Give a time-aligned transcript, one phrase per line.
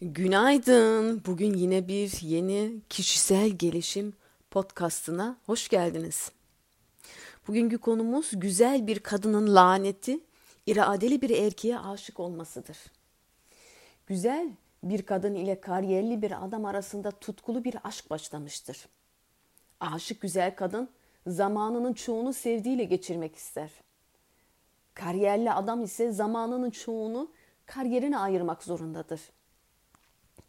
[0.00, 1.22] Günaydın.
[1.26, 4.14] Bugün yine bir yeni kişisel gelişim
[4.50, 6.32] podcastına hoş geldiniz.
[7.48, 10.20] Bugünkü konumuz güzel bir kadının laneti,
[10.66, 12.76] iradeli bir erkeğe aşık olmasıdır.
[14.06, 14.50] Güzel
[14.82, 18.88] bir kadın ile kariyerli bir adam arasında tutkulu bir aşk başlamıştır.
[19.80, 20.90] Aşık güzel kadın
[21.26, 23.70] zamanının çoğunu sevdiğiyle geçirmek ister.
[24.94, 27.30] Kariyerli adam ise zamanının çoğunu
[27.66, 29.20] kariyerine ayırmak zorundadır.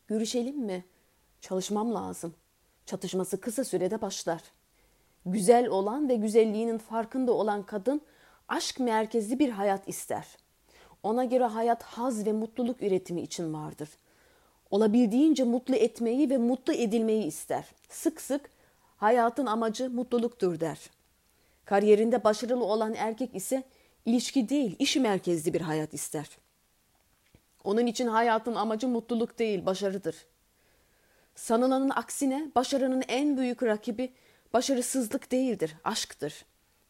[0.08, 0.86] Görüşelim mi?
[1.42, 2.34] Çalışmam lazım.
[2.86, 4.42] Çatışması kısa sürede başlar.
[5.26, 8.02] Güzel olan ve güzelliğinin farkında olan kadın
[8.48, 10.38] aşk merkezli bir hayat ister.
[11.04, 13.90] Ona göre hayat haz ve mutluluk üretimi için vardır.
[14.72, 17.66] Olabildiğince mutlu etmeyi ve mutlu edilmeyi ister.
[17.90, 18.50] Sık sık
[18.98, 20.90] hayatın amacı mutluluktur der.
[21.66, 23.64] Kariyerinde başarılı olan erkek ise
[24.06, 26.38] ilişki değil, iş merkezli bir hayat ister.
[27.64, 30.16] Onun için hayatın amacı mutluluk değil, başarıdır.
[31.36, 34.14] Sanılanın aksine başarının en büyük rakibi
[34.54, 36.46] başarısızlık değildir, aşktır.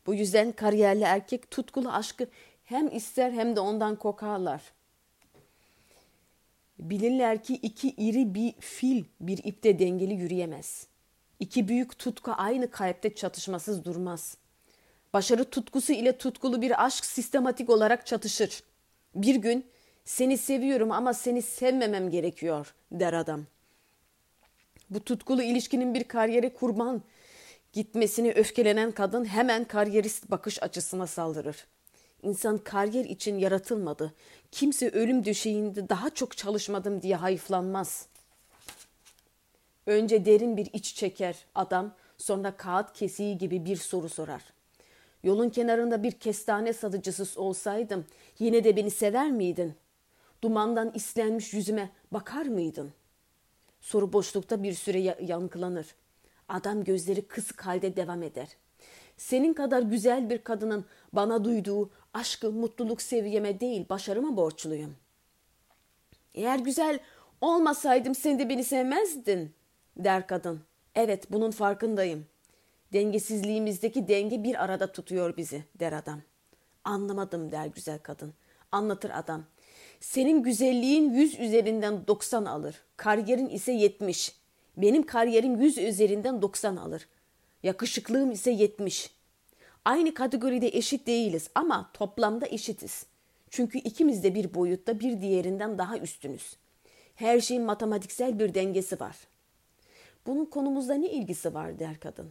[0.05, 2.27] Bu yüzden kariyerli erkek tutkulu aşkı
[2.63, 4.61] hem ister hem de ondan kokarlar.
[6.79, 10.87] Bilirler ki iki iri bir fil bir ipte dengeli yürüyemez.
[11.39, 14.37] İki büyük tutku aynı kalpte çatışmasız durmaz.
[15.13, 18.63] Başarı tutkusu ile tutkulu bir aşk sistematik olarak çatışır.
[19.15, 19.65] Bir gün
[20.07, 23.45] seni seviyorum ama seni sevmemem gerekiyor der adam.
[24.89, 27.01] Bu tutkulu ilişkinin bir kariyere kurban
[27.73, 31.67] gitmesini öfkelenen kadın hemen kariyerist bakış açısına saldırır.
[32.23, 34.13] İnsan kariyer için yaratılmadı.
[34.51, 38.07] Kimse ölüm döşeğinde daha çok çalışmadım diye hayıflanmaz.
[39.85, 44.41] Önce derin bir iç çeker adam, sonra kağıt kesiği gibi bir soru sorar.
[45.23, 48.05] Yolun kenarında bir kestane satıcısı olsaydım
[48.39, 49.75] yine de beni sever miydin?
[50.43, 52.93] Dumandan islenmiş yüzüme bakar mıydın?
[53.81, 55.95] Soru boşlukta bir süre yankılanır.
[56.49, 58.47] Adam gözleri kısık halde devam eder.
[59.17, 64.95] Senin kadar güzel bir kadının bana duyduğu aşkı, mutluluk seviyeme değil, başarıma borçluyum.
[66.33, 66.99] Eğer güzel
[67.41, 69.53] olmasaydım sen de beni sevmezdin,
[69.97, 70.61] der kadın.
[70.95, 72.25] Evet, bunun farkındayım.
[72.93, 76.21] Dengesizliğimizdeki denge bir arada tutuyor bizi, der adam.
[76.83, 78.33] Anlamadım, der güzel kadın.
[78.71, 79.43] Anlatır adam.
[79.99, 82.75] Senin güzelliğin yüz üzerinden 90 alır.
[82.97, 84.35] Kariyerin ise 70.
[84.77, 87.07] Benim kariyerim yüz üzerinden 90 alır.
[87.63, 89.11] Yakışıklığım ise 70.
[89.85, 93.05] Aynı kategoride eşit değiliz ama toplamda eşitiz.
[93.49, 96.55] Çünkü ikimiz de bir boyutta bir diğerinden daha üstünüz.
[97.15, 99.17] Her şeyin matematiksel bir dengesi var.
[100.25, 102.29] Bunun konumuzda ne ilgisi var der kadın.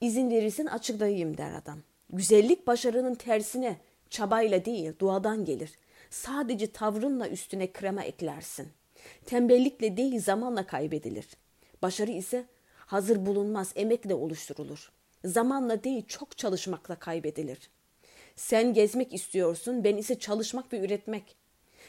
[0.00, 1.78] İzin verirsin açıklayayım der adam.
[2.10, 3.76] Güzellik başarının tersine
[4.10, 5.72] çabayla değil duadan gelir.
[6.12, 8.68] Sadece tavrınla üstüne krema eklersin.
[9.26, 11.28] Tembellikle değil zamanla kaybedilir.
[11.82, 12.46] Başarı ise
[12.76, 14.92] hazır bulunmaz emekle oluşturulur.
[15.24, 17.70] Zamanla değil çok çalışmakla kaybedilir.
[18.36, 21.36] Sen gezmek istiyorsun, ben ise çalışmak ve üretmek.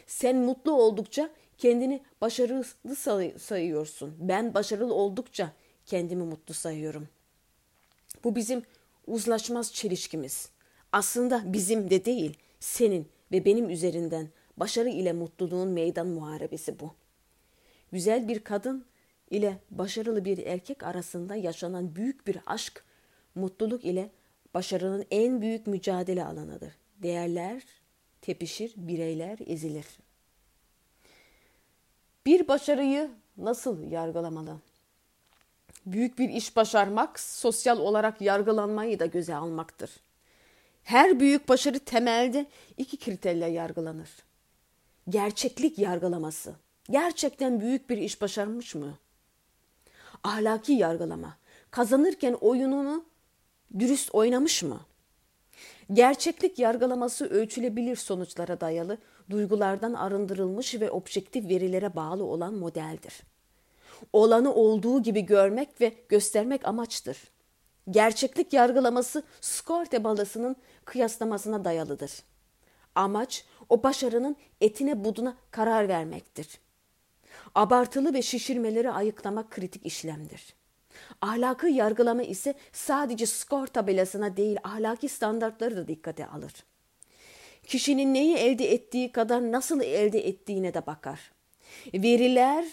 [0.08, 2.66] Sen mutlu oldukça kendini başarılı
[3.40, 4.16] sayıyorsun.
[4.20, 5.54] Ben başarılı oldukça
[5.86, 7.08] kendimi mutlu sayıyorum.
[8.24, 8.64] Bu bizim
[9.08, 10.50] uzlaşmaz çelişkimiz.
[10.92, 16.94] Aslında bizim de değil, senin ve benim üzerinden başarı ile mutluluğun meydan muharebesi bu.
[17.92, 18.86] Güzel bir kadın
[19.30, 22.84] ile başarılı bir erkek arasında yaşanan büyük bir aşk,
[23.36, 24.10] mutluluk ile
[24.54, 26.74] başarının en büyük mücadele alanıdır.
[26.98, 27.64] Değerler
[28.22, 29.86] tepişir, bireyler ezilir.
[32.26, 34.58] Bir başarıyı nasıl yargılamalı?
[35.86, 39.92] Büyük bir iş başarmak, sosyal olarak yargılanmayı da göze almaktır.
[40.84, 42.46] Her büyük başarı temelde
[42.78, 44.10] iki kriterle yargılanır.
[45.10, 46.56] Gerçeklik yargılaması.
[46.90, 48.98] Gerçekten büyük bir iş başarmış mı?
[50.24, 51.38] Ahlaki yargılama.
[51.72, 53.06] Kazanırken oyununu
[53.80, 54.80] dürüst oynamış mı?
[55.94, 58.98] Gerçeklik yargılaması ölçülebilir sonuçlara dayalı,
[59.30, 63.22] duygulardan arındırılmış ve objektif verilere bağlı olan modeldir.
[64.14, 67.18] Olanı olduğu gibi görmek ve göstermek amaçtır.
[67.90, 72.12] Gerçeklik yargılaması skor tabelasının kıyaslamasına dayalıdır.
[72.96, 76.60] Amaç o başarının etine buduna karar vermektir.
[77.56, 80.54] Abartılı ve şişirmeleri ayıklamak kritik işlemdir.
[81.22, 86.54] Ahlakı yargılama ise sadece skor tabelasına değil ahlaki standartları da dikkate alır.
[87.68, 91.32] Kişinin neyi elde ettiği kadar nasıl elde ettiğine de bakar.
[91.94, 92.66] Veriler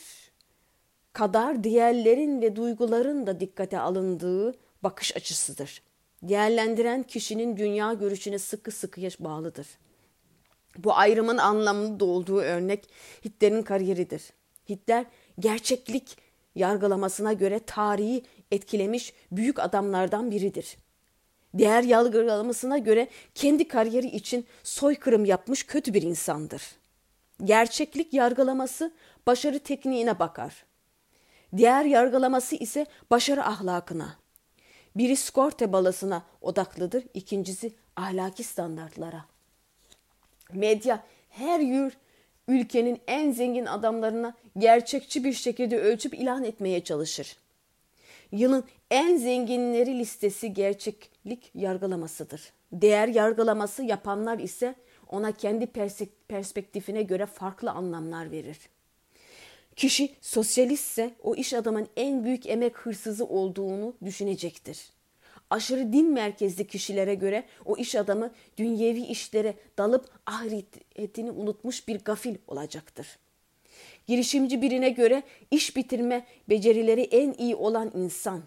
[1.13, 5.83] kadar diğerlerin ve duyguların da dikkate alındığı bakış açısıdır.
[6.23, 9.67] Değerlendiren kişinin dünya görüşüne sıkı sıkıya bağlıdır.
[10.79, 12.89] Bu ayrımın anlamlı olduğu örnek
[13.25, 14.23] Hitler'in kariyeridir.
[14.69, 15.07] Hitler
[15.39, 16.17] gerçeklik
[16.55, 20.77] yargılamasına göre tarihi etkilemiş büyük adamlardan biridir.
[21.55, 26.63] Değer yargılamasına göre kendi kariyeri için soykırım yapmış kötü bir insandır.
[27.45, 28.93] Gerçeklik yargılaması
[29.27, 30.65] başarı tekniğine bakar.
[31.57, 34.20] Diğer yargılaması ise başarı ahlakına.
[35.01, 39.25] Biri skor tebalasına odaklıdır, ikincisi ahlaki standartlara.
[40.53, 41.97] Medya her yür
[42.49, 47.37] ülkenin en zengin adamlarına gerçekçi bir şekilde ölçüp ilan etmeye çalışır.
[48.33, 52.53] Yılın en zenginleri listesi gerçeklik yargılamasıdır.
[52.73, 54.75] Değer yargılaması yapanlar ise
[55.09, 55.67] ona kendi
[56.29, 58.59] perspektifine göre farklı anlamlar verir.
[59.81, 64.91] Kişi sosyalistse o iş adamın en büyük emek hırsızı olduğunu düşünecektir.
[65.51, 72.37] Aşırı din merkezli kişilere göre o iş adamı dünyevi işlere dalıp ahiretini unutmuş bir gafil
[72.49, 73.19] olacaktır.
[74.07, 78.43] Girişimci birine göre iş bitirme becerileri en iyi olan insan.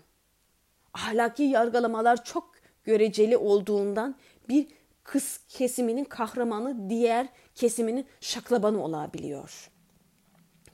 [0.94, 2.52] Ahlaki yargılamalar çok
[2.84, 4.16] göreceli olduğundan
[4.50, 4.68] bir
[5.04, 9.73] kız kesiminin kahramanı diğer kesiminin şaklabanı olabiliyor.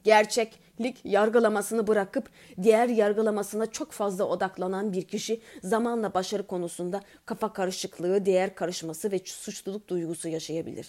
[0.09, 2.29] Gerçeklik yargılamasını bırakıp
[2.61, 9.19] diğer yargılamasına çok fazla odaklanan bir kişi zamanla başarı konusunda kafa karışıklığı, değer karışması ve
[9.25, 10.87] suçluluk duygusu yaşayabilir.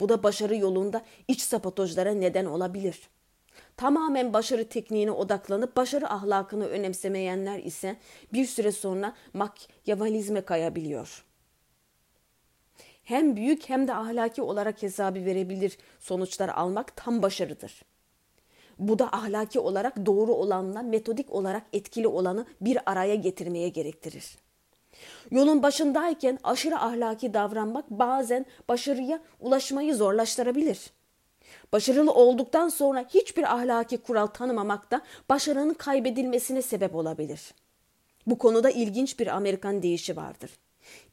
[0.00, 3.00] Bu da başarı yolunda iç sabotajlara neden olabilir.
[3.76, 7.96] Tamamen başarı tekniğine odaklanıp başarı ahlakını önemsemeyenler ise
[8.32, 11.24] bir süre sonra makyavalizme kayabiliyor.
[13.04, 17.89] Hem büyük hem de ahlaki olarak hesabı verebilir sonuçlar almak tam başarıdır.
[18.80, 24.36] Bu da ahlaki olarak doğru olanla metodik olarak etkili olanı bir araya getirmeye gerektirir.
[25.30, 30.90] Yolun başındayken aşırı ahlaki davranmak bazen başarıya ulaşmayı zorlaştırabilir.
[31.72, 37.54] Başarılı olduktan sonra hiçbir ahlaki kural tanımamak da başarının kaybedilmesine sebep olabilir.
[38.26, 40.50] Bu konuda ilginç bir Amerikan deyişi vardır.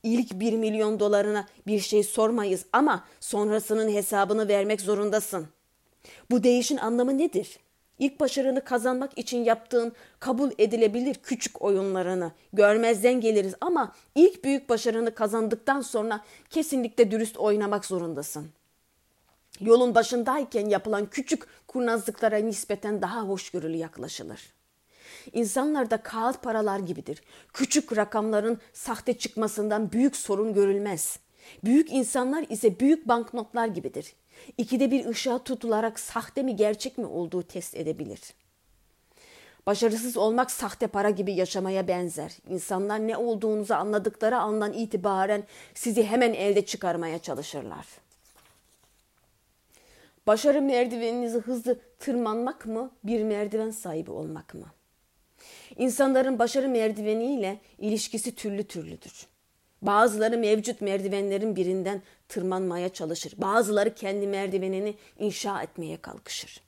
[0.04, 5.48] İlk bir milyon dolarına bir şey sormayız ama sonrasının hesabını vermek zorundasın.
[6.32, 7.60] Bu değişin anlamı nedir?
[8.00, 15.16] İlk başarını kazanmak için yaptığın kabul edilebilir küçük oyunlarını görmezden geliriz ama ilk büyük başarını
[15.16, 18.50] kazandıktan sonra kesinlikle dürüst oynamak zorundasın.
[19.60, 24.54] Yolun başındayken yapılan küçük kurnazlıklara nispeten daha hoşgörülü yaklaşılır.
[25.34, 27.22] İnsanlar da kağıt paralar gibidir.
[27.54, 31.20] Küçük rakamların sahte çıkmasından büyük sorun görülmez.
[31.64, 34.14] Büyük insanlar ise büyük banknotlar gibidir.
[34.58, 38.22] İkide bir ışığa tutularak sahte mi gerçek mi olduğu test edebilir.
[39.68, 42.38] Başarısız olmak sahte para gibi yaşamaya benzer.
[42.50, 45.44] İnsanlar ne olduğunuzu anladıkları andan itibaren
[45.74, 47.86] sizi hemen elde çıkarmaya çalışırlar.
[50.28, 54.66] Başarı merdiveninizi hızlı tırmanmak mı, bir merdiven sahibi olmak mı?
[55.78, 59.28] İnsanların başarı merdiveniyle ilişkisi türlü türlüdür.
[59.82, 63.34] Bazıları mevcut merdivenlerin birinden tırmanmaya çalışır.
[63.38, 66.62] Bazıları kendi merdivenini inşa etmeye kalkışır.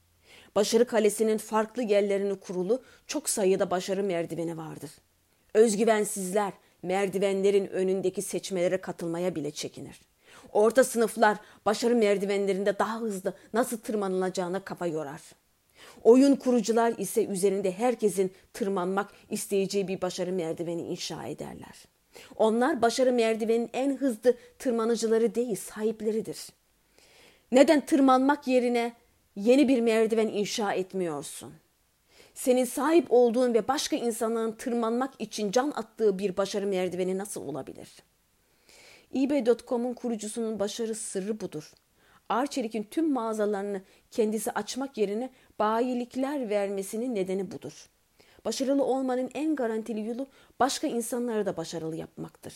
[0.56, 4.92] Başarı kalesinin farklı yerlerini kurulu çok sayıda başarı merdiveni vardır.
[5.54, 6.54] Özgüvensizler
[6.84, 10.02] merdivenlerin önündeki seçmelere katılmaya bile çekinir.
[10.52, 15.22] Orta sınıflar başarı merdivenlerinde daha hızlı nasıl tırmanılacağına kafa yorar.
[16.04, 21.86] Oyun kurucular ise üzerinde herkesin tırmanmak isteyeceği bir başarı merdiveni inşa ederler.
[22.36, 26.48] Onlar başarı merdivenin en hızlı tırmanıcıları değil, sahipleridir.
[27.52, 28.94] Neden tırmanmak yerine
[29.36, 31.54] yeni bir merdiven inşa etmiyorsun?
[32.34, 37.90] Senin sahip olduğun ve başka insanların tırmanmak için can attığı bir başarı merdiveni nasıl olabilir?
[39.16, 41.74] eBay.com'un kurucusunun başarı sırrı budur.
[42.30, 47.90] Arçelik'in tüm mağazalarını kendisi açmak yerine bayilikler vermesinin nedeni budur.
[48.46, 50.28] Başarılı olmanın en garantili yolu
[50.60, 52.54] başka insanları da başarılı yapmaktır.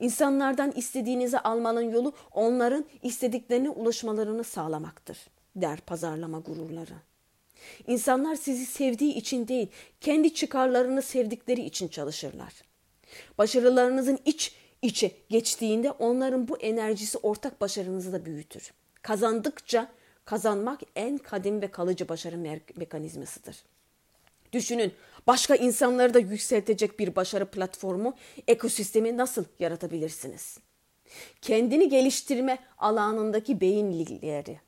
[0.00, 5.18] İnsanlardan istediğinizi almanın yolu onların istediklerine ulaşmalarını sağlamaktır,
[5.56, 6.94] der pazarlama gururları.
[7.86, 9.68] İnsanlar sizi sevdiği için değil,
[10.00, 12.54] kendi çıkarlarını sevdikleri için çalışırlar.
[13.38, 18.72] Başarılarınızın iç içe geçtiğinde onların bu enerjisi ortak başarınızı da büyütür.
[19.02, 19.88] Kazandıkça
[20.24, 23.56] kazanmak en kadim ve kalıcı başarı mekanizmasıdır.
[24.56, 24.92] Düşünün
[25.26, 28.14] başka insanları da yükseltecek bir başarı platformu,
[28.48, 30.58] ekosistemi nasıl yaratabilirsiniz?
[31.42, 34.60] Kendini geliştirme alanındaki beyin ligleri.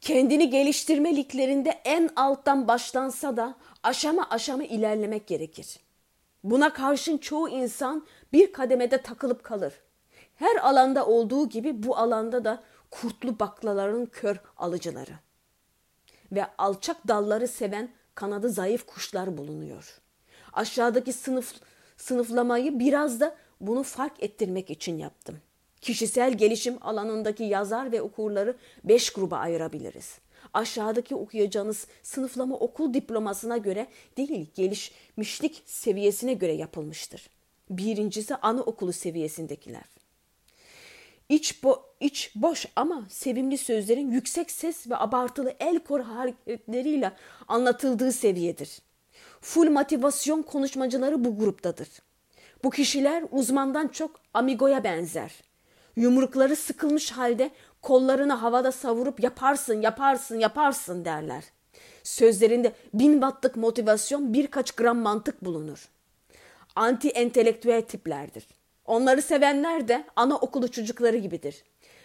[0.00, 5.78] Kendini geliştirme liglerinde en alttan başlansa da aşama aşama ilerlemek gerekir.
[6.44, 9.74] Buna karşın çoğu insan bir kademede takılıp kalır.
[10.34, 15.12] Her alanda olduğu gibi bu alanda da kurtlu baklaların kör alıcıları.
[16.32, 20.00] ve alçak dalları seven kanadı zayıf kuşlar bulunuyor.
[20.52, 21.54] Aşağıdaki sınıf
[21.96, 25.38] sınıflamayı biraz da bunu fark ettirmek için yaptım.
[25.80, 30.18] Kişisel gelişim alanındaki yazar ve okurları beş gruba ayırabiliriz.
[30.54, 37.30] Aşağıdaki okuyacağınız sınıflama okul diplomasına göre değil, gelişmişlik seviyesine göre yapılmıştır.
[37.70, 39.84] Birincisi anaokulu seviyesindekiler.
[41.28, 47.12] İç, bo iç boş ama sevimli sözlerin yüksek ses ve abartılı el kor hareketleriyle
[47.48, 48.78] anlatıldığı seviyedir.
[49.40, 51.88] Full motivasyon konuşmacıları bu gruptadır.
[52.64, 55.32] Bu kişiler uzmandan çok amigoya benzer.
[55.96, 57.50] Yumrukları sıkılmış halde
[57.82, 61.44] kollarını havada savurup yaparsın, yaparsın, yaparsın derler.
[62.02, 65.88] Sözlerinde bin wattlık motivasyon birkaç gram mantık bulunur.
[66.76, 68.46] Anti entelektüel tiplerdir.
[68.86, 71.64] Onları sevenler de ana okulu çocukları gibidir.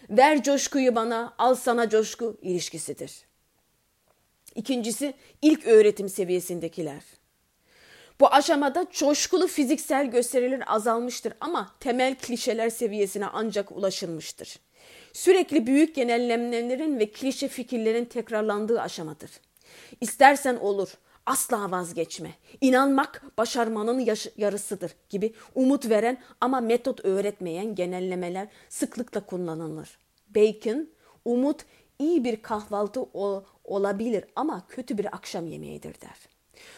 [0.09, 3.25] Ver coşkuyu bana, al sana coşku ilişkisidir.
[4.55, 7.01] İkincisi ilk öğretim seviyesindekiler.
[8.19, 14.59] Bu aşamada coşkulu fiziksel gösteriler azalmıştır ama temel klişeler seviyesine ancak ulaşılmıştır.
[15.13, 19.31] Sürekli büyük genellemelerin ve klişe fikirlerin tekrarlandığı aşamadır.
[20.01, 20.89] İstersen olur,
[21.25, 22.31] asla vazgeçme.
[22.61, 29.99] İnanmak başarmanın yarısıdır gibi umut veren ama metot öğretmeyen genellemeler sıklıkla kullanılır.
[30.35, 30.89] Bacon,
[31.25, 31.65] umut
[31.99, 36.17] iyi bir kahvaltı ol, olabilir ama kötü bir akşam yemeğidir der.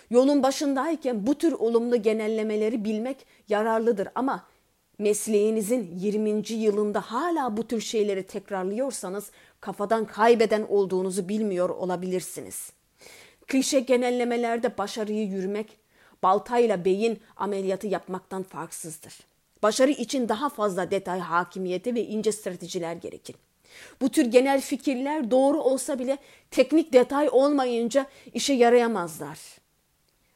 [0.09, 4.45] Yolun başındayken bu tür olumlu genellemeleri bilmek yararlıdır ama
[4.99, 6.51] mesleğinizin 20.
[6.53, 9.31] yılında hala bu tür şeyleri tekrarlıyorsanız
[9.61, 12.73] kafadan kaybeden olduğunuzu bilmiyor olabilirsiniz.
[13.47, 15.77] Klişe genellemelerde başarıyı yürümek,
[16.23, 19.19] baltayla beyin ameliyatı yapmaktan farksızdır.
[19.63, 23.35] Başarı için daha fazla detay hakimiyeti ve ince stratejiler gerekir.
[24.01, 26.17] Bu tür genel fikirler doğru olsa bile
[26.51, 29.39] teknik detay olmayınca işe yarayamazlar.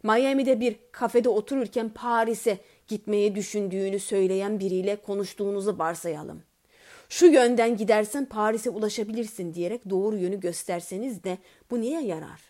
[0.04, 6.44] Miami'de bir kafede otururken Paris'e gitmeyi düşündüğünü söyleyen biriyle konuştuğunuzu varsayalım.
[7.10, 11.38] Şu yönden gidersen Paris'e ulaşabilirsin diyerek doğru yönü gösterseniz de
[11.72, 12.42] bu neye yarar?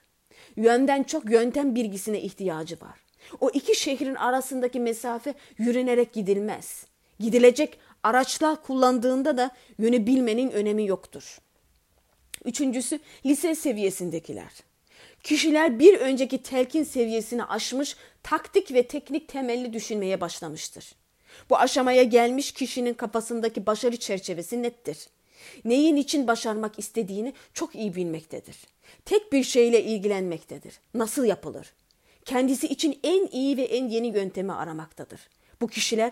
[0.57, 2.99] Yönden çok yöntem bilgisine ihtiyacı var.
[3.39, 6.85] O iki şehrin arasındaki mesafe yürünerek gidilmez.
[7.19, 11.39] Gidilecek araçlar kullandığında da yönü bilmenin önemi yoktur.
[12.45, 14.51] Üçüncüsü lise seviyesindekiler.
[15.23, 20.95] Kişiler bir önceki telkin seviyesini aşmış, taktik ve teknik temelli düşünmeye başlamıştır.
[21.49, 25.07] Bu aşamaya gelmiş kişinin kafasındaki başarı çerçevesi nettir.
[25.65, 28.57] Neyin için başarmak istediğini çok iyi bilmektedir.
[29.05, 30.79] Tek bir şeyle ilgilenmektedir.
[30.93, 31.73] Nasıl yapılır?
[32.25, 35.29] Kendisi için en iyi ve en yeni yöntemi aramaktadır.
[35.61, 36.11] Bu kişiler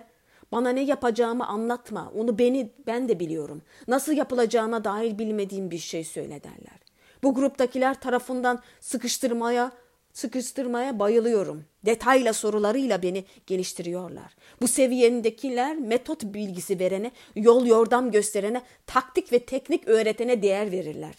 [0.51, 3.61] bana ne yapacağımı anlatma, onu beni ben de biliyorum.
[3.87, 6.79] Nasıl yapılacağına dair bilmediğim bir şey söyle derler.
[7.23, 9.71] Bu gruptakiler tarafından sıkıştırmaya
[10.15, 11.65] sıkıştırmaya bayılıyorum.
[11.85, 14.35] Detayla sorularıyla beni geliştiriyorlar.
[14.61, 21.15] Bu seviyendekiler metot bilgisi verene, yol yordam gösterene, taktik ve teknik öğretene değer verirler.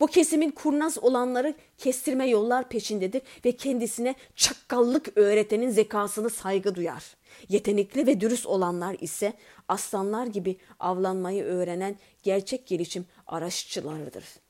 [0.00, 7.16] Bu kesimin kurnaz olanları kestirme yollar peşindedir ve kendisine çakkallık öğretenin zekasını saygı duyar.
[7.48, 9.32] Yetenekli ve dürüst olanlar ise
[9.68, 14.47] aslanlar gibi avlanmayı öğrenen gerçek gelişim araççılarıdır.''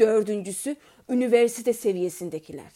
[0.00, 0.76] Dördüncüsü
[1.08, 2.72] üniversite seviyesindekiler.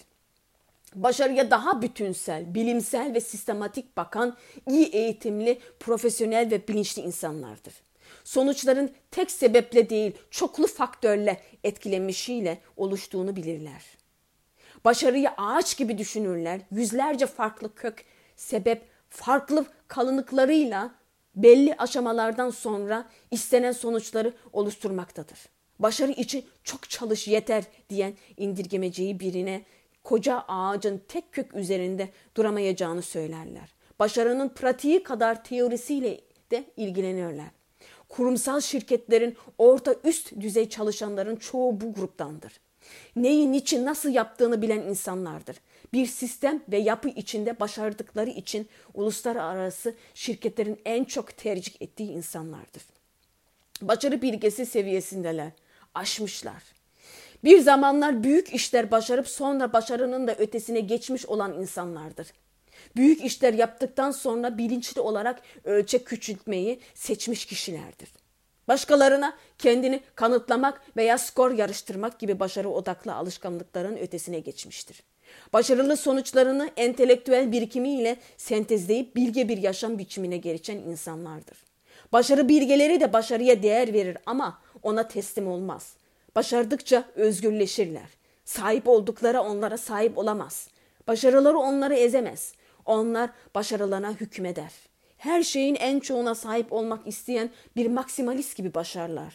[0.95, 4.37] Başarıya daha bütünsel, bilimsel ve sistematik bakan
[4.69, 7.75] iyi eğitimli, profesyonel ve bilinçli insanlardır.
[8.25, 13.83] Sonuçların tek sebeple değil, çoklu faktörle etkilenmişiyle oluştuğunu bilirler.
[14.85, 16.61] Başarıyı ağaç gibi düşünürler.
[16.71, 18.05] Yüzlerce farklı kök,
[18.37, 20.95] sebep, farklı kalınlıklarıyla
[21.37, 25.39] belli aşamalardan sonra istenen sonuçları oluşturmaktadır
[25.85, 29.63] başarı için çok çalış yeter diyen indirgemeciyi birine
[30.05, 33.75] koca ağacın tek kök üzerinde duramayacağını söylerler.
[33.99, 37.47] Başarının pratiği kadar teorisiyle de ilgileniyorlar.
[38.09, 42.53] Kurumsal şirketlerin orta üst düzey çalışanların çoğu bu gruptandır.
[43.17, 45.57] Neyi niçin nasıl yaptığını bilen insanlardır.
[45.93, 52.83] Bir sistem ve yapı içinde başardıkları için uluslararası şirketlerin en çok tercih ettiği insanlardır.
[53.83, 55.53] Başarı bilgesi seviyesindeler
[55.95, 56.63] aşmışlar.
[57.45, 62.27] Bir zamanlar büyük işler başarıp sonra başarının da ötesine geçmiş olan insanlardır.
[62.97, 68.09] Büyük işler yaptıktan sonra bilinçli olarak ölçek küçültmeyi seçmiş kişilerdir.
[68.69, 75.03] Başkalarına kendini kanıtlamak veya skor yarıştırmak gibi başarı odaklı alışkanlıkların ötesine geçmiştir.
[75.53, 81.59] Başarılı sonuçlarını entelektüel birikimiyle sentezleyip bilge bir yaşam biçimine geçen insanlardır.
[82.13, 85.97] Başarı bilgeleri de başarıya değer verir ama ona teslim olmaz.
[86.37, 88.09] Başardıkça özgürleşirler.
[88.45, 90.69] Sahip oldukları onlara sahip olamaz.
[91.09, 92.53] Başarıları onları ezemez.
[92.85, 94.73] Onlar başarılarına hükmeder.
[95.17, 99.35] Her şeyin en çoğuna sahip olmak isteyen bir maksimalist gibi başarlar.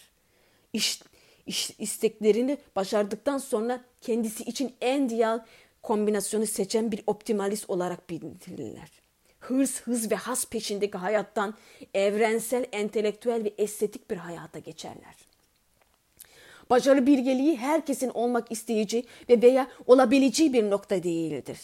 [0.73, 1.01] İş,
[1.45, 5.39] iş, isteklerini başardıktan sonra kendisi için en ideal
[5.83, 8.89] kombinasyonu seçen bir optimalist olarak bildirilirler.
[9.39, 11.53] Hırs, hız ve has peşindeki hayattan
[11.93, 15.15] evrensel, entelektüel ve estetik bir hayata geçerler.
[16.69, 21.59] Başarı bilgeliği herkesin olmak isteyeceği ve veya olabileceği bir nokta değildir.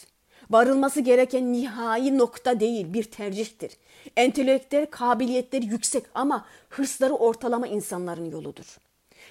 [0.50, 3.72] Varılması gereken nihai nokta değil, bir tercihtir.
[4.16, 8.78] Entelektüel kabiliyetleri yüksek ama hırsları ortalama insanların yoludur.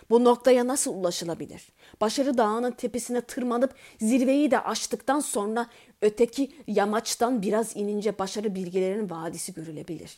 [0.10, 1.68] Bu noktaya nasıl ulaşılabilir?
[2.02, 5.68] Başarı dağının tepesine tırmanıp zirveyi de aştıktan sonra
[6.02, 10.18] öteki yamaçtan biraz inince başarı bilgelerinin vadisi görülebilir.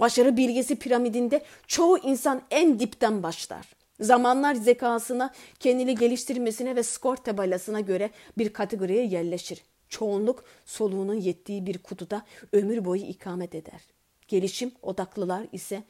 [0.00, 3.76] Başarı bilgesi piramidinde çoğu insan en dipten başlar.
[4.00, 9.62] Zamanlar zekasına, kendini geliştirmesine ve skor tabelasına göre bir kategoriye yerleşir.
[9.88, 12.22] Çoğunluk soluğunun yettiği bir kutuda
[12.52, 13.80] ömür boyu ikamet eder.
[14.28, 15.82] Gelişim odaklılar ise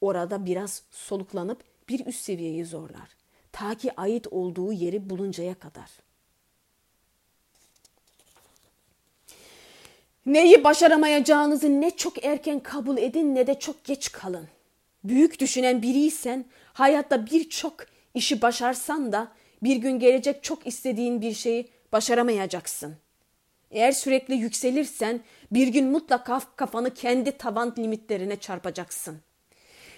[0.00, 3.16] orada biraz soluklanıp bir üst seviyeyi zorlar.
[3.52, 5.90] Ta ki ait olduğu yeri buluncaya kadar.
[10.26, 14.48] Neyi başaramayacağınızı ne çok erken kabul edin ne de çok geç kalın.
[15.04, 17.76] Büyük düşünen biriysen hayatta birçok
[18.14, 22.96] işi başarsan da bir gün gelecek çok istediğin bir şeyi başaramayacaksın.
[23.70, 25.20] Eğer sürekli yükselirsen
[25.52, 29.20] bir gün mutlaka kafanı kendi tavan limitlerine çarpacaksın.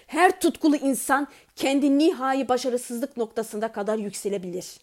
[0.07, 4.79] Her tutkulu insan kendi nihai başarısızlık noktasında kadar yükselebilir.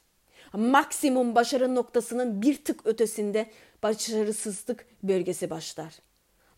[0.52, 3.50] Maksimum başarı noktasının bir tık ötesinde
[3.82, 5.94] başarısızlık bölgesi başlar.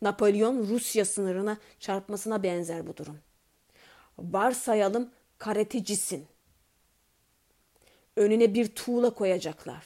[0.01, 3.17] Napolyon Rusya sınırına çarpmasına benzer bu durum.
[4.19, 6.25] Varsayalım karatecisin.
[8.15, 9.83] Önüne bir tuğla koyacaklar.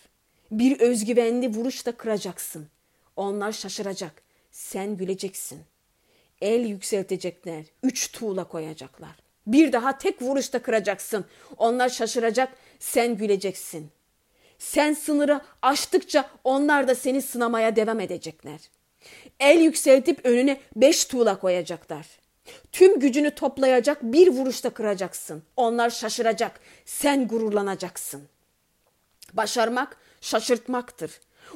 [0.51, 2.67] Bir özgüvenli vuruşla kıracaksın.
[3.15, 4.21] Onlar şaşıracak.
[4.51, 5.60] Sen güleceksin.
[6.41, 7.65] El yükseltecekler.
[7.84, 9.15] Üç tuğla koyacaklar.
[9.47, 11.25] Bir daha tek vuruşta kıracaksın.
[11.58, 12.58] Onlar şaşıracak.
[12.80, 13.89] Sen güleceksin.
[14.60, 18.60] Sen sınırı aştıkça onlar da seni sınamaya devam edecekler.
[19.39, 22.08] El yükseltip önüne beş tuğla koyacaklar.
[22.71, 25.43] Tüm gücünü toplayacak bir vuruşta kıracaksın.
[25.55, 26.60] Onlar şaşıracak.
[26.86, 28.23] Sen gururlanacaksın.
[29.33, 31.12] Başarmak şaşırtmaktır.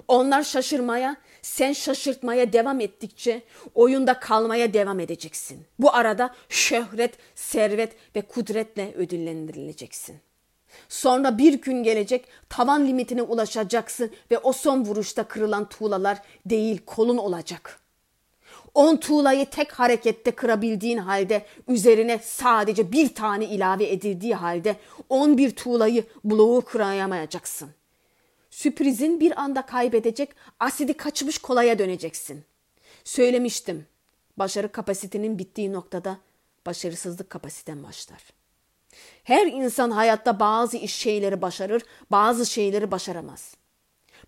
[0.08, 3.42] Onlar şaşırmaya, sen şaşırtmaya devam ettikçe
[3.76, 5.66] oyunda kalmaya devam edeceksin.
[5.80, 10.16] Bu arada şöhret, servet ve kudretle ödüllendirileceksin.
[10.90, 17.18] Sonra bir gün gelecek tavan limitine ulaşacaksın ve o son vuruşta kırılan tuğlalar değil kolun
[17.18, 17.80] olacak.
[18.74, 24.76] On tuğlayı tek harekette kırabildiğin halde üzerine sadece bir tane ilave edildiği halde
[25.10, 27.70] on bir tuğlayı bloğu kırayamayacaksın.
[28.50, 30.30] Sürprizin bir anda kaybedecek,
[30.60, 32.44] asidi kaçmış kolaya döneceksin.
[33.04, 33.86] Söylemiştim.
[34.38, 36.18] Başarı kapasitenin bittiği noktada
[36.66, 38.24] başarısızlık kapasiten başlar.
[39.24, 43.56] Her insan hayatta bazı iş şeyleri başarır, bazı şeyleri başaramaz.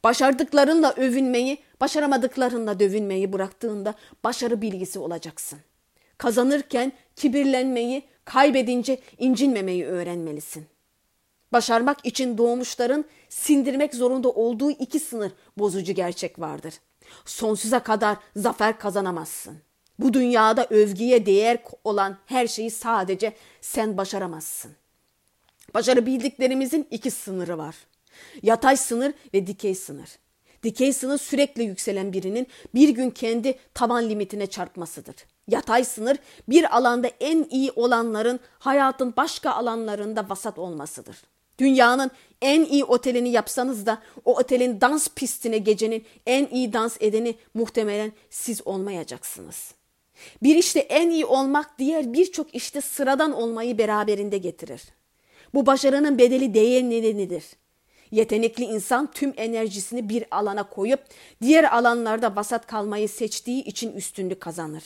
[0.04, 5.60] Başardıklarınla övünmeyi, başaramadıklarınla dövünmeyi bıraktığında başarı bilgisi olacaksın.
[6.18, 10.66] Kazanırken kibirlenmeyi, kaybedince incinmemeyi öğrenmelisin.
[11.54, 16.74] Başarmak için doğmuşların sindirmek zorunda olduğu iki sınır bozucu gerçek vardır.
[17.26, 19.58] Sonsuza kadar zafer kazanamazsın.
[20.00, 24.72] Bu dünyada övgüye değer olan her şeyi sadece sen başaramazsın.
[25.74, 27.76] Başarabildiklerimizin iki sınırı var.
[28.44, 30.10] Yatay sınır ve dikey sınır.
[30.64, 35.16] Dikey sınır sürekli yükselen birinin bir gün kendi tavan limitine çarpmasıdır.
[35.48, 36.18] Yatay sınır
[36.50, 41.18] bir alanda en iyi olanların hayatın başka alanlarında vasat olmasıdır.
[41.60, 47.36] Dünyanın en iyi otelini yapsanız da o otelin dans pistine gecenin en iyi dans edeni
[47.54, 49.74] muhtemelen siz olmayacaksınız.
[50.44, 54.82] Bir işte en iyi olmak diğer birçok işte sıradan olmayı beraberinde getirir.
[55.54, 57.44] Bu başarının bedeli değer nedenidir.
[58.14, 61.00] Yetenekli insan tüm enerjisini bir alana koyup
[61.42, 64.84] diğer alanlarda vasat kalmayı seçtiği için üstünlük kazanır.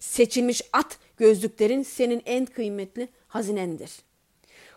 [0.00, 3.90] Seçilmiş at gözlüklerin senin en kıymetli hazinendir.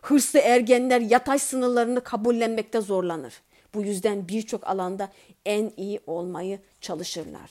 [0.01, 3.33] Hırslı ergenler yatay sınırlarını kabullenmekte zorlanır.
[3.73, 5.11] Bu yüzden birçok alanda
[5.45, 7.49] en iyi olmayı çalışırlar.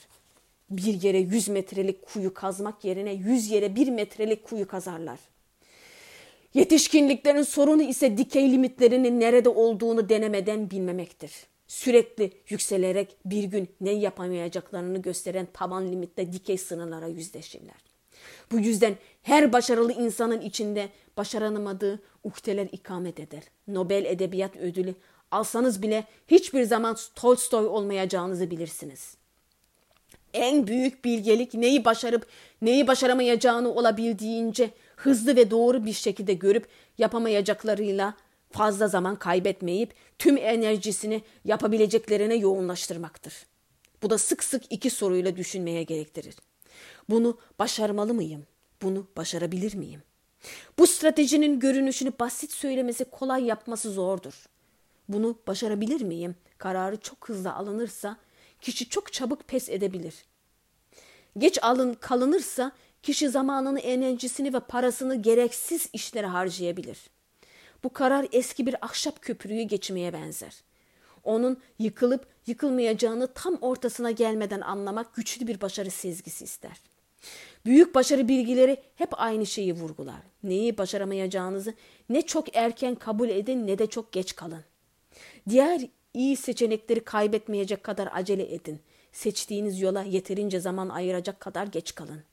[0.69, 5.19] Bir yere 100 metrelik kuyu kazmak yerine 100 yere 1 metrelik kuyu kazarlar.
[6.53, 11.31] Yetişkinliklerin sorunu ise dikey limitlerinin nerede olduğunu denemeden bilmemektir.
[11.67, 17.75] Sürekli yükselerek bir gün ne yapamayacaklarını gösteren tavan limitte dikey sınırlara yüzleşirler.
[18.51, 23.43] Bu yüzden her başarılı insanın içinde başaranamadığı ukteler ikamet eder.
[23.67, 24.95] Nobel Edebiyat Ödülü
[25.31, 29.17] alsanız bile hiçbir zaman Tolstoy olmayacağınızı bilirsiniz.
[30.33, 32.27] En büyük bilgelik neyi başarıp
[32.61, 38.13] neyi başaramayacağını olabildiğince hızlı ve doğru bir şekilde görüp yapamayacaklarıyla
[38.51, 43.33] fazla zaman kaybetmeyip tüm enerjisini yapabileceklerine yoğunlaştırmaktır.
[44.03, 46.35] Bu da sık sık iki soruyla düşünmeye gerektirir.
[47.09, 48.45] Bunu başarmalı mıyım?
[48.81, 50.01] Bunu başarabilir miyim?
[50.77, 54.45] Bu stratejinin görünüşünü basit söylemesi kolay yapması zordur.
[55.09, 56.35] Bunu başarabilir miyim?
[56.57, 58.17] Kararı çok hızlı alınırsa
[58.61, 60.13] kişi çok çabuk pes edebilir.
[61.37, 62.71] Geç alın kalınırsa
[63.03, 67.09] kişi zamanını, enerjisini ve parasını gereksiz işlere harcayabilir.
[67.83, 70.63] Bu karar eski bir ahşap köprüyü geçmeye benzer.
[71.23, 76.81] Onun yıkılıp yıkılmayacağını tam ortasına gelmeden anlamak güçlü bir başarı sezgisi ister.
[77.65, 80.21] Büyük başarı bilgileri hep aynı şeyi vurgular.
[80.43, 81.73] Neyi başaramayacağınızı
[82.09, 84.63] ne çok erken kabul edin ne de çok geç kalın.
[85.49, 85.81] Diğer
[86.13, 88.79] iyi seçenekleri kaybetmeyecek kadar acele edin.
[89.11, 92.23] Seçtiğiniz yola yeterince zaman ayıracak kadar geç kalın.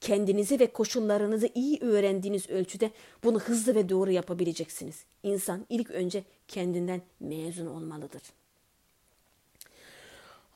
[0.00, 2.90] Kendinizi ve koşullarınızı iyi öğrendiğiniz ölçüde
[3.24, 5.04] bunu hızlı ve doğru yapabileceksiniz.
[5.22, 8.22] İnsan ilk önce kendinden mezun olmalıdır.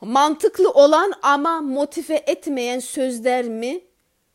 [0.01, 3.81] Mantıklı olan ama motive etmeyen sözler mi?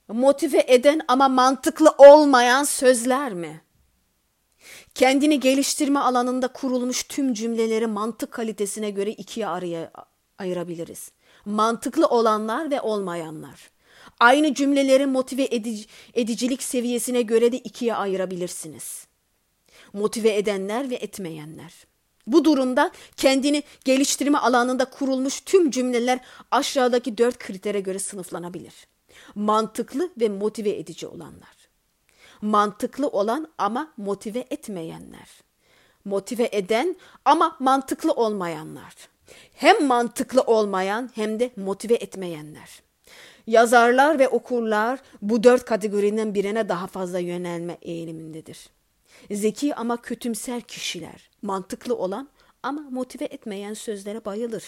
[0.09, 3.61] Motive eden ama mantıklı olmayan sözler mi?
[4.95, 9.91] Kendini geliştirme alanında kurulmuş tüm cümleleri mantık kalitesine göre ikiye araya
[10.39, 11.11] ayırabiliriz.
[11.45, 13.71] Mantıklı olanlar ve olmayanlar.
[14.21, 19.07] Aynı cümleleri motive edici, edicilik seviyesine göre de ikiye ayırabilirsiniz.
[19.93, 21.73] Motive edenler ve etmeyenler.
[22.27, 28.75] Bu durumda kendini geliştirme alanında kurulmuş tüm cümleler aşağıdaki dört kritere göre sınıflanabilir.
[29.35, 31.69] Mantıklı ve motive edici olanlar.
[32.43, 35.29] Mantıklı olan ama motive etmeyenler.
[36.05, 38.95] Motive eden ama mantıklı olmayanlar.
[39.55, 42.88] Hem mantıklı olmayan hem de motive etmeyenler.
[43.49, 48.69] Yazarlar ve okurlar bu dört kategorinin birine daha fazla yönelme eğilimindedir.
[49.31, 52.29] Zeki ama kötümser kişiler, mantıklı olan
[52.63, 54.65] ama motive etmeyen sözlere bayılır.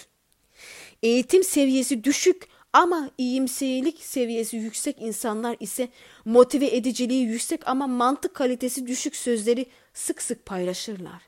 [1.03, 5.89] Eğitim seviyesi düşük ama iyimserlik seviyesi yüksek insanlar ise
[6.25, 11.23] motive ediciliği yüksek ama mantık kalitesi düşük sözleri sık sık paylaşırlar.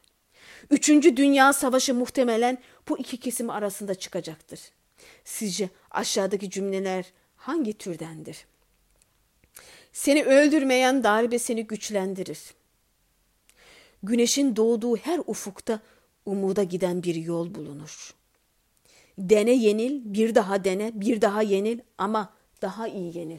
[0.71, 4.61] Üçüncü Dünya Savaşı muhtemelen bu iki kesim arasında çıkacaktır.
[5.25, 7.12] Sizce aşağıdaki cümleler
[7.43, 8.47] hangi türdendir?
[9.93, 12.41] Seni öldürmeyen darbe seni güçlendirir.
[14.03, 15.81] Güneşin doğduğu her ufukta
[16.27, 18.15] umuda giden bir yol bulunur.
[19.19, 23.39] Dene yenil, bir daha dene, bir daha yenil ama daha iyi yenil.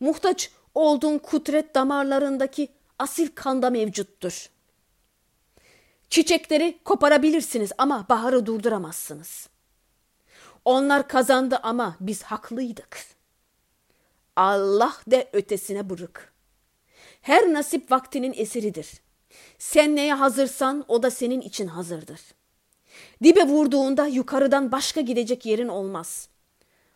[0.00, 4.50] Muhtaç olduğun kudret damarlarındaki asil kanda mevcuttur.
[6.10, 9.48] Çiçekleri koparabilirsiniz ama baharı durduramazsınız.
[10.66, 12.98] Onlar kazandı ama biz haklıydık.
[14.36, 16.32] Allah de ötesine bırık.
[17.22, 18.92] Her nasip vaktinin eseridir.
[19.58, 22.20] Sen neye hazırsan o da senin için hazırdır.
[23.22, 26.28] Dibe vurduğunda yukarıdan başka gidecek yerin olmaz.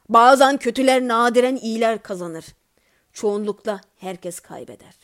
[0.09, 2.45] Bazen kötüler nadiren iyiler kazanır.
[3.13, 4.95] Çoğunlukla herkes kaybeder.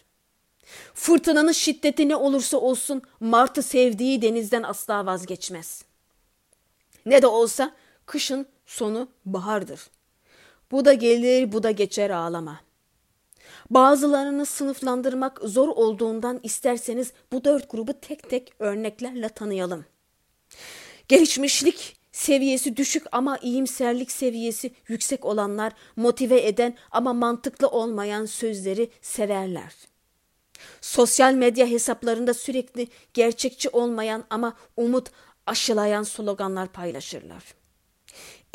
[0.94, 5.85] Fırtınanın şiddeti ne olursa olsun martı sevdiği denizden asla vazgeçmez.
[7.07, 7.72] Ne de olsa
[8.07, 9.81] kışın sonu bahardır.
[10.70, 12.61] Bu da gelir bu da geçer ağlama.
[13.70, 19.85] Bazılarını sınıflandırmak zor olduğundan isterseniz bu dört grubu tek tek örneklerle tanıyalım.
[21.09, 29.74] Gelişmişlik seviyesi düşük ama iyimserlik seviyesi yüksek olanlar motive eden ama mantıklı olmayan sözleri severler.
[30.81, 35.11] Sosyal medya hesaplarında sürekli gerçekçi olmayan ama umut
[35.46, 37.42] aşılayan sloganlar paylaşırlar.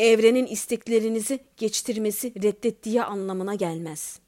[0.02, 4.20] Evrenin isteklerinizi geçtirmesi reddettiği anlamına gelmez.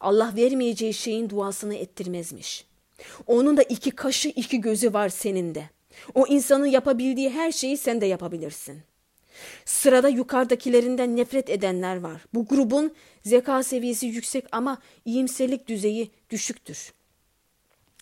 [0.00, 2.66] Allah vermeyeceği şeyin duasını ettirmezmiş.
[3.26, 5.70] Onun da iki kaşı iki gözü var senin de.
[6.14, 8.82] O insanın yapabildiği her şeyi sen de yapabilirsin.
[9.64, 12.22] Sırada yukarıdakilerinden nefret edenler var.
[12.34, 16.92] Bu grubun zeka seviyesi yüksek ama iyimserlik düzeyi düşüktür.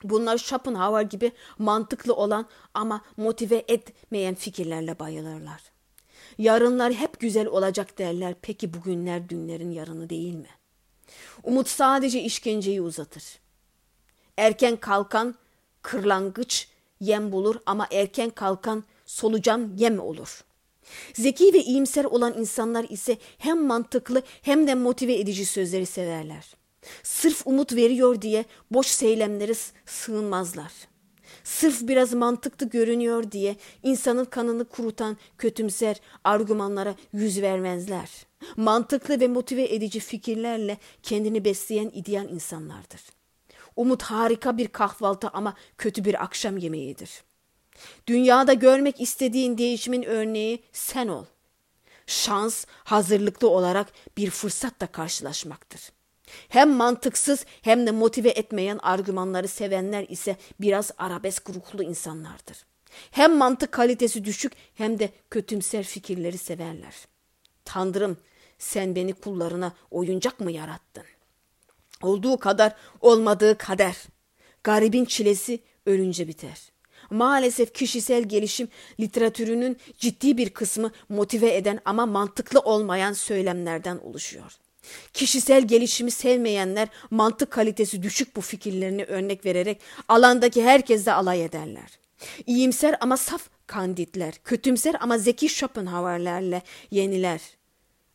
[0.05, 5.78] Bunlar Schopenhauer gibi mantıklı olan ama motive etmeyen fikirlerle bayılırlar.
[6.39, 8.35] Yarınlar hep güzel olacak derler.
[8.43, 10.49] Peki bugünler dünlerin yarını değil mi?
[11.45, 13.25] Umut sadece işkenceyi uzatır.
[14.37, 15.35] Erken kalkan
[15.83, 16.69] kırlangıç
[17.01, 20.45] yem bulur ama erken kalkan solucan yem olur.
[21.15, 26.55] Zeki ve iyimser olan insanlar ise hem mantıklı hem de motive edici sözleri severler.
[27.03, 29.55] Sırf umut veriyor diye boş seylemlere
[29.87, 30.73] sığınmazlar.
[31.45, 38.11] Sırf biraz mantıklı görünüyor diye insanın kanını kurutan kötümser argümanlara yüz vermezler.
[38.57, 43.01] Mantıklı ve motive edici fikirlerle kendini besleyen ideal insanlardır.
[43.77, 47.23] Umut harika bir kahvaltı ama kötü bir akşam yemeğidir.
[48.07, 51.25] Dünyada görmek istediğin değişimin örneği sen ol.
[52.07, 55.81] Şans hazırlıklı olarak bir fırsatla karşılaşmaktır.
[56.49, 62.67] Hem mantıksız hem de motive etmeyen argümanları sevenler ise biraz arabesk ruhlu insanlardır.
[63.11, 66.95] Hem mantık kalitesi düşük hem de kötümser fikirleri severler.
[67.65, 68.17] Tanrım
[68.59, 71.05] sen beni kullarına oyuncak mı yarattın?
[72.03, 73.97] Olduğu kadar olmadığı kader.
[74.65, 76.73] Garibin çilesi ölünce biter.
[77.11, 78.69] Maalesef kişisel gelişim
[79.01, 84.53] literatürünün ciddi bir kısmı motive eden ama mantıklı olmayan söylemlerden oluşuyor.
[85.13, 91.99] Kişisel gelişimi sevmeyenler mantık kalitesi düşük bu fikirlerini örnek vererek alandaki herkesle alay ederler.
[92.47, 97.41] İyimser ama saf kanditler, kötümser ama zeki Schopenhauer'lerle yeniler.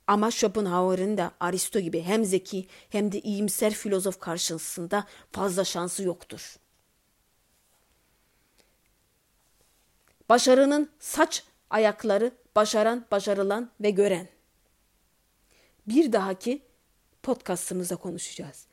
[0.08, 6.56] Ama Schopenhauer'ın da Aristo gibi hem zeki hem de iyimser filozof karşısında fazla şansı yoktur.
[10.30, 14.33] Başarının saç ayakları başaran, başarılan ve gören.
[15.88, 16.62] Bir dahaki
[17.24, 18.68] podcastımızda konuşacağız.